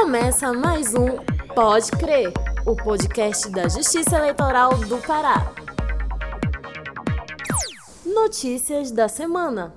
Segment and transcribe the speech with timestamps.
[0.00, 1.16] Começa mais um
[1.56, 2.32] Pode Crer,
[2.64, 5.52] o podcast da Justiça Eleitoral do Pará.
[8.06, 9.74] Notícias da semana.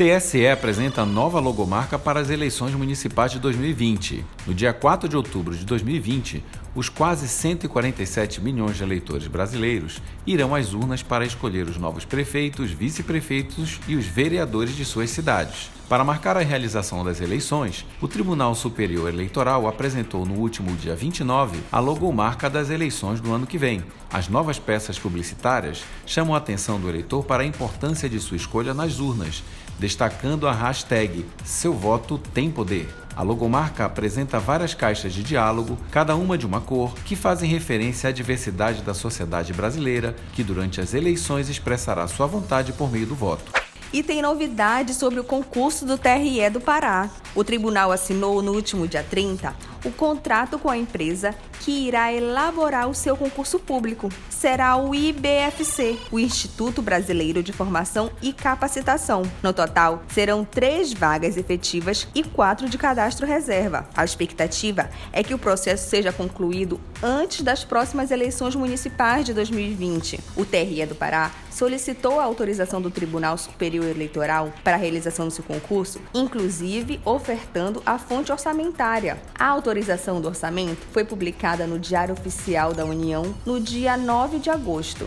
[0.00, 4.24] TSE apresenta nova logomarca para as eleições municipais de 2020.
[4.46, 6.42] No dia 4 de outubro de 2020,
[6.74, 12.70] os quase 147 milhões de eleitores brasileiros irão às urnas para escolher os novos prefeitos,
[12.70, 15.70] vice-prefeitos e os vereadores de suas cidades.
[15.86, 21.58] Para marcar a realização das eleições, o Tribunal Superior Eleitoral apresentou no último dia 29
[21.70, 23.84] a logomarca das eleições do ano que vem.
[24.10, 28.72] As novas peças publicitárias chamam a atenção do eleitor para a importância de sua escolha
[28.72, 29.42] nas urnas,
[29.80, 32.88] destacando a hashtag Seu voto tem poder.
[33.16, 38.08] A logomarca apresenta várias caixas de diálogo, cada uma de uma cor, que fazem referência
[38.08, 43.14] à diversidade da sociedade brasileira, que durante as eleições expressará sua vontade por meio do
[43.14, 43.52] voto.
[43.92, 47.10] E tem novidade sobre o concurso do TRE do Pará.
[47.34, 49.54] O tribunal assinou no último dia 30
[49.84, 54.08] o contrato com a empresa que irá elaborar o seu concurso público.
[54.28, 59.22] Será o IBFC, o Instituto Brasileiro de Formação e Capacitação.
[59.42, 63.88] No total, serão três vagas efetivas e quatro de cadastro reserva.
[63.94, 70.20] A expectativa é que o processo seja concluído antes das próximas eleições municipais de 2020.
[70.36, 75.32] O TRE do Pará solicitou a autorização do Tribunal Superior Eleitoral para a realização do
[75.32, 79.20] seu concurso, inclusive ofertando a fonte orçamentária.
[79.38, 84.48] A autorização do orçamento foi publicada no Diário Oficial da União no dia 9 de
[84.48, 85.06] agosto.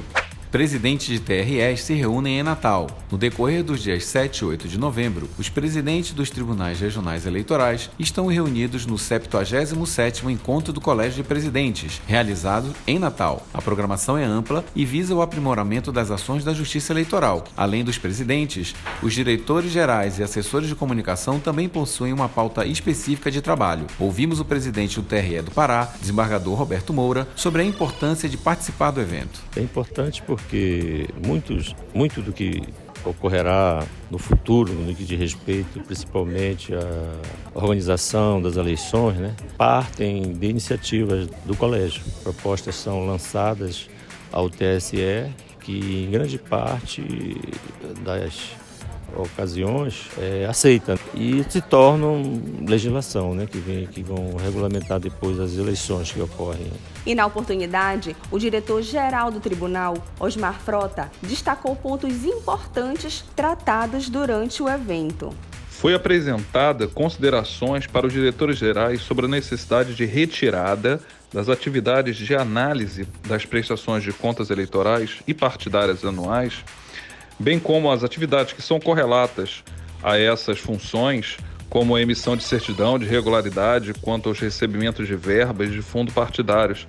[0.54, 2.86] Presidentes de TREs se reúnem em Natal.
[3.10, 7.90] No decorrer dos dias 7 e 8 de novembro, os presidentes dos tribunais regionais eleitorais
[7.98, 13.48] estão reunidos no 77º Encontro do Colégio de Presidentes, realizado em Natal.
[13.52, 17.46] A programação é ampla e visa o aprimoramento das ações da Justiça Eleitoral.
[17.58, 23.32] Além dos presidentes, os diretores gerais e assessores de comunicação também possuem uma pauta específica
[23.32, 23.88] de trabalho.
[23.98, 28.92] Ouvimos o presidente do TRE do Pará, desembargador Roberto Moura, sobre a importância de participar
[28.92, 29.42] do evento.
[29.56, 32.62] É importante porque porque muitos, muito do que
[33.04, 37.20] ocorrerá no futuro, no que diz respeito principalmente à
[37.54, 42.02] organização das eleições, né, partem de iniciativas do colégio.
[42.24, 43.90] Propostas são lançadas
[44.32, 45.26] ao TSE,
[45.60, 47.04] que em grande parte
[48.04, 48.52] das
[49.16, 55.56] ocasiões é, aceita e se tornam legislação, né, que, vem, que vão regulamentar depois as
[55.56, 56.72] eleições que ocorrem.
[57.06, 64.70] E na oportunidade, o diretor-geral do tribunal, Osmar Frota, destacou pontos importantes tratados durante o
[64.70, 65.34] evento.
[65.70, 71.02] Foi apresentada considerações para os diretores gerais sobre a necessidade de retirada
[71.34, 76.64] das atividades de análise das prestações de contas eleitorais e partidárias anuais
[77.40, 79.64] bem como as atividades que são correlatas
[80.02, 81.38] a essas funções,
[81.70, 86.88] como a emissão de certidão de regularidade quanto aos recebimentos de verbas de fundo partidários,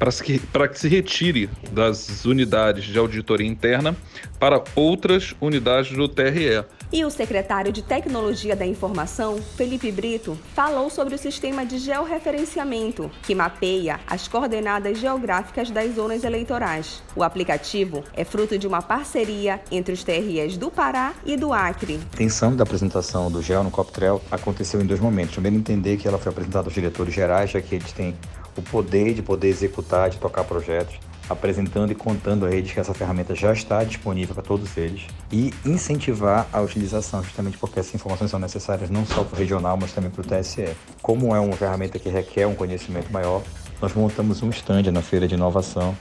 [0.00, 3.94] para que, para que se retire das unidades de auditoria interna
[4.38, 6.64] para outras unidades do TRE.
[6.90, 13.10] E o secretário de Tecnologia da Informação, Felipe Brito, falou sobre o sistema de georreferenciamento,
[13.22, 17.02] que mapeia as coordenadas geográficas das zonas eleitorais.
[17.14, 22.00] O aplicativo é fruto de uma parceria entre os TREs do Pará e do Acre.
[22.12, 25.34] A intenção da apresentação do GEO no COPTREL aconteceu em dois momentos.
[25.34, 28.16] Primeiro, entender que ela foi apresentada aos diretores gerais, já que eles têm
[28.60, 30.98] o poder de poder executar, de tocar projetos
[31.28, 35.54] apresentando e contando a eles que essa ferramenta já está disponível para todos eles e
[35.64, 39.92] incentivar a utilização, justamente porque essas informações são necessárias não só para o regional, mas
[39.92, 40.70] também para o TSE.
[41.00, 43.42] Como é uma ferramenta que requer um conhecimento maior,
[43.80, 45.96] nós montamos um stand na feira de inovação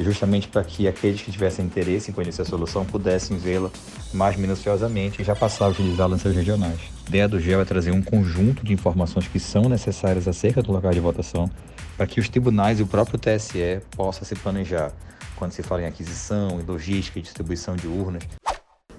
[0.00, 3.70] justamente para que aqueles que tivessem interesse em conhecer a solução pudessem vê-la
[4.12, 6.80] mais minuciosamente e já passar a utilizá-la em seus regionais.
[7.06, 10.72] A ideia do GEL é trazer um conjunto de informações que são necessárias acerca do
[10.72, 11.48] local de votação
[11.96, 14.92] para que os tribunais e o próprio TSE possam se planejar
[15.36, 18.22] quando se fala em aquisição, em logística e distribuição de urnas.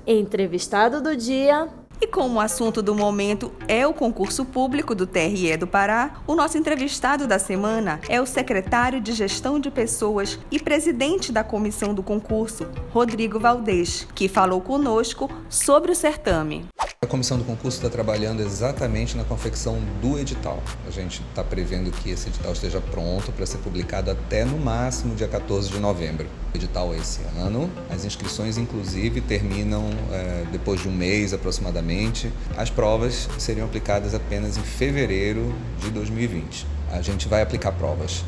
[0.05, 1.67] Entrevistado do dia.
[2.01, 6.35] E como o assunto do momento é o concurso público do TRE do Pará, o
[6.35, 11.93] nosso entrevistado da semana é o secretário de Gestão de Pessoas e presidente da comissão
[11.93, 16.65] do concurso, Rodrigo Valdez, que falou conosco sobre o certame.
[17.05, 20.59] A comissão do concurso está trabalhando exatamente na confecção do edital.
[20.87, 25.13] A gente está prevendo que esse edital esteja pronto para ser publicado até no máximo
[25.13, 26.25] dia 14 de novembro.
[26.51, 27.69] O edital é esse ano.
[27.91, 32.33] As inscrições, inclusive, terminam é, depois de um mês aproximadamente.
[32.57, 36.65] As provas seriam aplicadas apenas em fevereiro de 2020.
[36.91, 38.25] A gente vai aplicar provas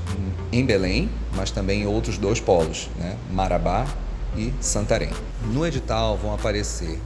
[0.51, 3.17] em Belém, mas também em outros dois polos, né?
[3.31, 3.87] Marabá
[4.35, 5.09] e Santarém.
[5.51, 6.99] No edital vão aparecer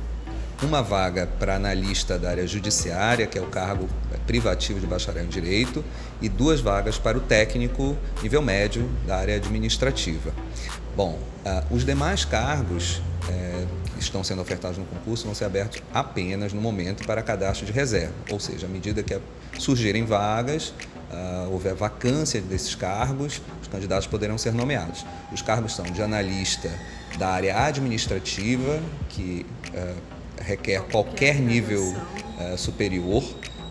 [0.62, 3.90] uma vaga para analista da área judiciária, que é o cargo
[4.28, 5.84] privativo de bacharel em direito,
[6.22, 10.32] e duas vagas para o técnico nível médio da área administrativa.
[10.96, 13.66] Bom, uh, os demais cargos é,
[13.96, 17.72] que estão sendo ofertados no concurso vão ser abertos apenas no momento para cadastro de
[17.72, 19.18] reserva, ou seja, à medida que
[19.58, 20.74] surgirem vagas,
[21.12, 25.06] uh, houver vacância desses cargos, os candidatos poderão ser nomeados.
[25.32, 26.70] Os cargos são de analista
[27.18, 28.80] da área administrativa,
[29.10, 33.24] que uh, requer qualquer nível uh, superior.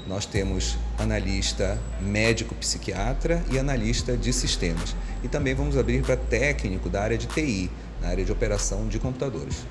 [0.07, 4.97] Nós temos analista médico-psiquiatra e analista de sistemas.
[5.23, 7.71] E também vamos abrir para técnico da área de TI,
[8.01, 9.65] na área de operação de computadores.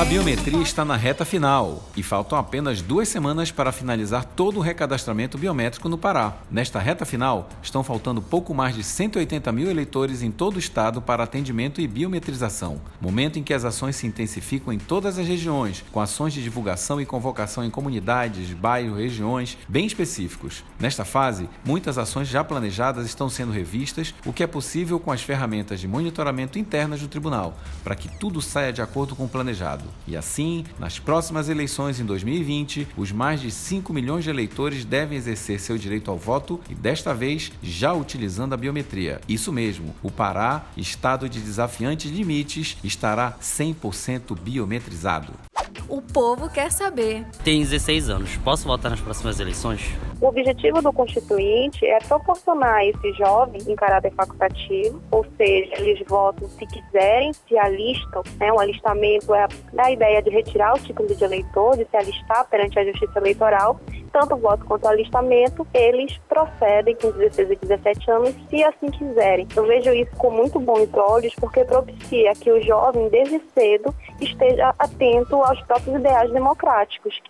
[0.00, 4.62] A biometria está na reta final e faltam apenas duas semanas para finalizar todo o
[4.62, 6.38] recadastramento biométrico no Pará.
[6.50, 11.02] Nesta reta final, estão faltando pouco mais de 180 mil eleitores em todo o estado
[11.02, 15.84] para atendimento e biometrização, momento em que as ações se intensificam em todas as regiões,
[15.92, 20.64] com ações de divulgação e convocação em comunidades, bairros, regiões bem específicos.
[20.78, 25.20] Nesta fase, muitas ações já planejadas estão sendo revistas, o que é possível com as
[25.20, 27.54] ferramentas de monitoramento internas do tribunal,
[27.84, 29.89] para que tudo saia de acordo com o planejado.
[30.06, 35.16] E assim, nas próximas eleições em 2020, os mais de 5 milhões de eleitores devem
[35.16, 39.20] exercer seu direito ao voto e desta vez já utilizando a biometria.
[39.28, 45.32] Isso mesmo, o Pará, estado de desafiantes limites, estará 100% biometrizado.
[45.90, 47.26] O povo quer saber.
[47.42, 48.36] Tenho 16 anos.
[48.44, 49.90] Posso votar nas próximas eleições?
[50.20, 56.00] O objetivo do Constituinte é proporcionar a esse jovem em caráter facultativo, ou seja, eles
[56.06, 58.22] votam se quiserem, se alistam.
[58.38, 58.52] Né?
[58.52, 59.48] O alistamento é
[59.78, 63.80] a ideia de retirar o título de eleitor, de se alistar perante a Justiça Eleitoral.
[64.12, 68.90] Tanto o voto quanto o alistamento, eles procedem com 16 e 17 anos, se assim
[68.90, 69.46] quiserem.
[69.54, 74.74] Eu vejo isso com muito bons olhos, porque propicia que o jovem, desde cedo, esteja
[74.78, 77.20] atento aos próprios ideais democráticos.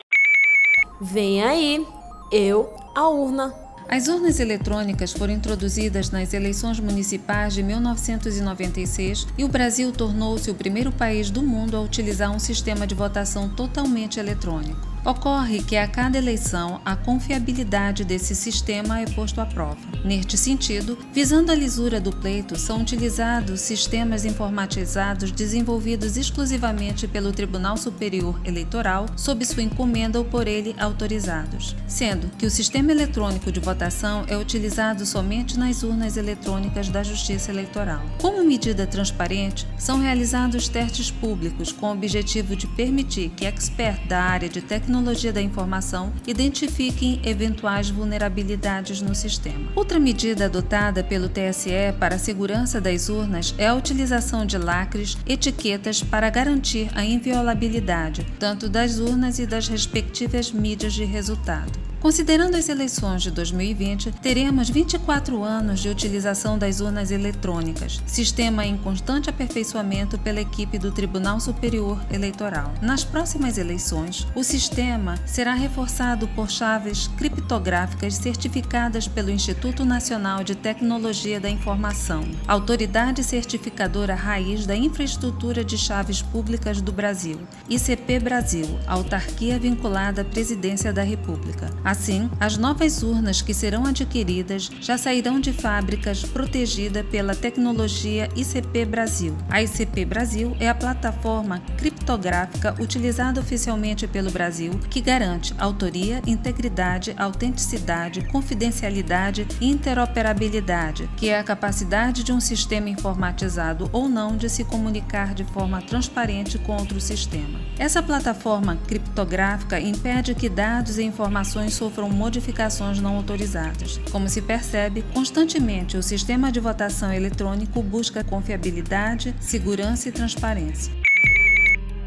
[1.00, 1.86] Vem aí,
[2.32, 3.54] eu, a urna.
[3.88, 10.54] As urnas eletrônicas foram introduzidas nas eleições municipais de 1996 e o Brasil tornou-se o
[10.54, 14.89] primeiro país do mundo a utilizar um sistema de votação totalmente eletrônico.
[15.02, 19.78] Ocorre que a cada eleição a confiabilidade desse sistema é posto à prova.
[20.04, 27.78] Neste sentido, visando a lisura do pleito, são utilizados sistemas informatizados desenvolvidos exclusivamente pelo Tribunal
[27.78, 33.58] Superior Eleitoral sob sua encomenda ou por ele autorizados, sendo que o sistema eletrônico de
[33.58, 38.02] votação é utilizado somente nas urnas eletrônicas da Justiça Eleitoral.
[38.18, 44.20] Como medida transparente, são realizados testes públicos com o objetivo de permitir que experts da
[44.20, 49.70] área de tecnologia tecnologia da informação identifiquem eventuais vulnerabilidades no sistema.
[49.76, 55.16] Outra medida adotada pelo TSE para a segurança das urnas é a utilização de lacres,
[55.24, 61.89] etiquetas para garantir a inviolabilidade tanto das urnas e das respectivas mídias de resultado.
[62.00, 68.78] Considerando as eleições de 2020, teremos 24 anos de utilização das urnas eletrônicas, sistema em
[68.78, 72.72] constante aperfeiçoamento pela equipe do Tribunal Superior Eleitoral.
[72.80, 80.54] Nas próximas eleições, o sistema será reforçado por chaves criptográficas certificadas pelo Instituto Nacional de
[80.54, 88.80] Tecnologia da Informação, autoridade certificadora raiz da infraestrutura de chaves públicas do Brasil, ICP Brasil,
[88.86, 91.68] autarquia vinculada à Presidência da República.
[91.90, 98.84] Assim, as novas urnas que serão adquiridas já sairão de fábricas protegida pela tecnologia ICP
[98.84, 99.36] Brasil.
[99.48, 107.12] A ICP Brasil é a plataforma criptográfica utilizada oficialmente pelo Brasil que garante autoria, integridade,
[107.16, 114.48] autenticidade, confidencialidade e interoperabilidade, que é a capacidade de um sistema informatizado ou não de
[114.48, 117.58] se comunicar de forma transparente com outro sistema.
[117.80, 123.98] Essa plataforma criptográfica impede que dados e informações sofram modificações não autorizadas.
[124.12, 130.92] Como se percebe, constantemente o sistema de votação eletrônico busca confiabilidade, segurança e transparência.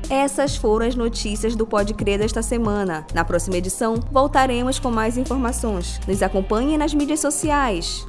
[0.08, 3.04] Essas foram as notícias do Pode Crer desta semana.
[3.16, 6.00] Na próxima edição, voltaremos com mais informações.
[6.08, 8.06] Nos acompanhe nas mídias sociais.